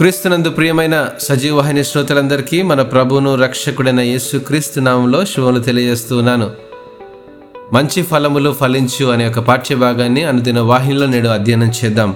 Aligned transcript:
క్రీస్తునందు 0.00 0.50
ప్రియమైన 0.50 1.08
సజీవవాహిని 1.18 1.84
శ్రోతలందరికీ 1.84 2.62
మన 2.62 2.82
ప్రభువును 2.82 3.34
రక్షకుడైన 3.34 4.00
యేసు 4.00 4.38
క్రీస్తు 4.38 4.80
నామంలో 4.80 5.24
శుభములు 5.24 5.60
తెలియజేస్తున్నాను. 5.60 6.50
మంచి 7.72 8.02
ఫలములు 8.02 8.56
ఫలించు 8.60 9.06
అనే 9.06 9.28
ఒక 9.28 9.38
పాఠ్య 9.38 9.74
భాగాన్ని 9.74 10.24
అనుదిన 10.24 10.60
వాహినిలో 10.60 11.06
నేడు 11.06 11.28
అధ్యయనం 11.28 11.72
చేద్దాం. 11.84 12.14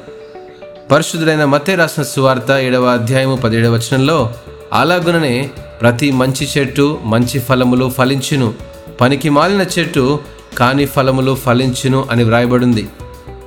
పరిశుద్ధుడైన 0.91 1.45
మతే 1.45 1.75
రాసిన 1.75 2.03
సువార్త 2.03 2.51
ఏడవ 2.53 2.85
అధ్యాయము 2.85 3.37
పదిహేడవ 3.37 3.75
వచనంలో 3.75 4.33
అలాగుననే 4.73 5.51
ప్రతి 5.81 6.11
మంచి 6.11 6.49
చెట్టు 6.59 6.99
మంచి 7.05 7.41
ఫలములు 7.41 7.91
ఫలించును. 7.91 8.55
పనికి 9.01 9.29
మాలిన 9.29 9.67
చెట్టు 9.79 10.19
కాని 10.59 10.87
ఫలములు 10.87 11.35
ఫలించును 11.35 12.05
అని 12.11 12.25
వ్రాయబడింది. 12.25 12.89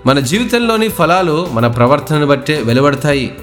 మన 0.05 0.19
జీవితంలోని 0.19 0.87
ఫలాలు 0.87 1.47
మన 1.51 1.67
ప్రవర్తనను 1.67 2.27
బట్టే 2.27 2.61
వెలువడతాయి. 2.65 3.35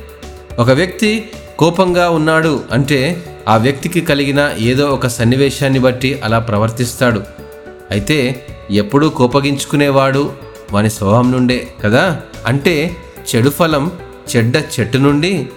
ఒక 0.59 0.71
వ్యక్తి 0.71 1.31
కోపంగా 1.59 2.11
ఉన్నాడు 2.11 2.65
అంటే 2.73 3.25
ఆ 3.49 3.57
వ్యక్తికి 3.57 4.01
కలిగిన 4.01 4.51
ఏదో 4.59 4.87
ఒక 4.87 5.07
సన్నివేశాన్ని 5.07 5.79
బట్టి 5.79 6.21
అలా 6.25 6.39
ప్రవర్తిస్తాడు. 6.39 7.23
అయితే 7.91 8.47
ఎప్పుడూ 8.71 9.09
కోపగించుకునేవాడు 9.09 10.33
వాని 10.73 10.91
స్వభావం 10.91 11.33
నుండే 11.33 11.69
కదా? 11.85 12.21
అంటే 12.47 12.97
చెడు 13.37 13.51
ఫలం 13.51 13.93
చెడ్డ 14.37 14.57
చెట్టు 14.57 14.99
నుండి 14.99 15.49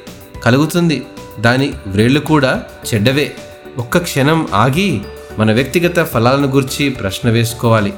కలుగుతుంది. 0.43 1.05
దాని 1.39 1.73
వ్రేళ్ళు 1.87 2.19
కూడా 2.19 2.63
చెడ్డవే. 2.93 3.31
ఒక్క 3.77 3.97
క్షణం 3.97 4.47
ఆగి 4.53 5.01
మన 5.39 5.53
వ్యక్తిగత 5.53 6.05
ఫలాలను 6.05 6.47
గురించి 6.47 6.89
ప్రశ్న 6.89 7.29
వేసుకోవాలి. 7.29 7.93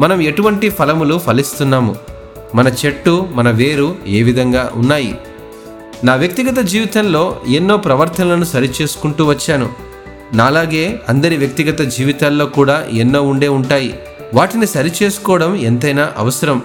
మనం 0.00 0.20
ఎటువంటి 0.20 0.70
ఫలములు 0.70 1.18
ఫలిస్తున్నాము? 1.18 1.96
మన 2.54 2.72
చెట్టు 2.86 3.28
మన 3.34 3.50
వేరు 3.50 3.96
ఏ 4.06 4.22
విధంగా 4.22 4.70
ఉన్నాయి? 4.74 5.18
నా 6.04 6.14
వ్యక్తిగత 6.14 6.58
జీవితంలో 6.58 7.40
ఎన్నో 7.48 7.76
ప్రవర్తనలను 7.76 8.44
సరిచేసుకుంటూ 8.44 9.24
వచ్చాను. 9.24 9.68
నాలాగే 10.32 11.00
అందరి 11.08 11.36
వ్యక్తిగత 11.36 11.80
జీవితాల్లో 11.80 12.46
కూడా 12.46 12.84
ఎన్నో 12.92 13.22
ఉండే 13.22 13.48
ఉంటాయి. 13.48 13.98
వాటిని 14.34 14.66
సరిచేసుకోవడం 14.66 15.54
ఎంతైనా 15.54 16.12
అవసరం. 16.16 16.62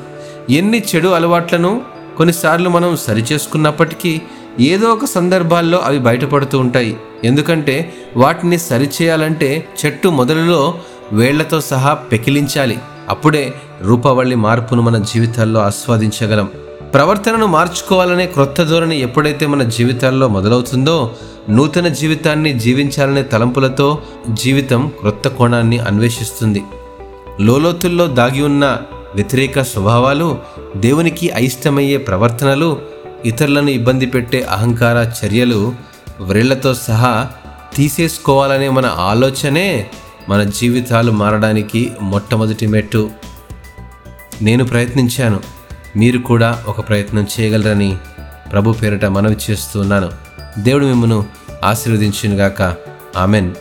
ఎన్ని 0.50 0.84
చెడు 0.96 1.08
అలవాట్లను 1.08 1.82
కొన్నిసార్లు 2.18 2.70
మనం 2.70 2.98
సరిచేసుకున్నప్పటికీ 2.98 4.22
ఏదో 4.60 4.88
ఒక 4.88 5.06
సందర్భాల్లో 5.06 5.78
అవి 5.78 6.00
బయటపడుతూ 6.00 6.60
ఉంటాయి. 6.60 6.98
ఎందుకంటే 7.24 7.94
వాటిని 8.18 8.58
సరిచేయాలంటే 8.58 9.68
చెట్టు 9.86 10.10
మొదలులో 10.10 10.80
వేళ్ళతో 11.12 11.62
సహా 11.62 11.94
పెకిలించాలి. 11.94 12.78
అప్పుడే 13.10 13.54
రూపవల్లి 13.82 14.36
మార్పును 14.36 14.82
మన 14.82 14.98
జీవితాల్లో 14.98 15.60
ఆస్వాదించగలం. 15.60 16.50
ప్రవర్తనను 16.94 17.46
మార్చుకోవాలనే 17.46 18.26
క్రొత్త 18.26 18.64
ధోరణి 18.64 19.02
ఎప్పుడైతే 19.02 19.46
మన 19.46 19.64
జీవితాల్లో 19.64 20.28
మొదలవుతుందో 20.28 21.16
నూతన 21.50 21.88
జీవితాన్ని 21.88 22.54
జీవించాలనే 22.54 23.24
తలంపులతో 23.24 24.02
జీవితం 24.30 24.92
క్రొత్త 25.00 25.28
కోణాన్ని 25.28 25.78
అన్వేషిస్తుంది. 25.78 26.64
లోలోతుల్లో 27.42 28.08
దాగి 28.08 28.42
ఉన్న 28.42 28.78
వ్యతిరేక 29.16 29.62
స్వభావాలు 29.62 30.38
దేవునికి 30.78 31.30
అయిష్టమయ్యే 31.30 31.98
ప్రవర్తనలు 31.98 32.78
ఇతరులను 33.26 33.70
ఇబ్బంది 33.70 34.06
పెట్టే 34.06 34.42
అహంకార 34.42 35.26
చర్యలు 35.26 35.76
వ్రేళ్ళతో 36.22 36.74
సహా 36.74 37.28
తీసేసుకోవాలనే 37.76 38.70
మన 38.70 38.86
ఆలోచనే 38.86 39.90
మన 40.30 40.44
జీవితాలు 40.44 41.12
మారడానికి 41.12 41.92
మొట్టమొదటి 42.02 42.68
మెట్టు. 42.68 43.10
నేను 44.42 44.66
ప్రయత్నించాను. 44.66 45.57
మీరు 45.98 46.20
కూడా 46.20 46.64
ఒక 46.68 46.90
ప్రయత్నం 46.90 47.28
చేయగలరని 47.40 47.98
ప్రభు 48.52 48.72
పేరిట 48.72 49.06
మనవి 49.06 49.38
చేస్తున్నాను 49.50 50.12
దేవుడు 50.58 50.86
మిమ్మను 50.86 51.26
ఆశీర్వదించునుగాక. 51.64 52.76
ఆమెన్. 53.18 53.56